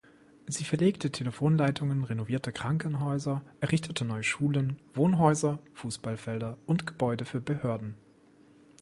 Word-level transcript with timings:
Sie 0.47 0.63
verlegte 0.63 1.11
Telefonleitungen, 1.11 2.03
renovierte 2.05 2.51
Krankenhäuser, 2.51 3.43
errichtete 3.59 4.03
neue 4.03 4.23
Schulen, 4.23 4.79
Wohnhäuser, 4.95 5.59
Fußballfelder 5.75 6.57
und 6.65 6.87
Gebäude 6.87 7.23
für 7.23 7.39
Behörden. 7.39 7.93